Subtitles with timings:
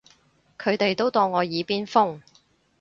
[0.57, 2.21] 佢哋都當我耳邊風